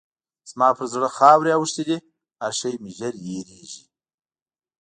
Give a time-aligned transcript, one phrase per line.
[0.49, 1.97] زما پر زړه خاورې اوښتې دي؛
[2.41, 3.83] هر شی مې ژر هېرېږي.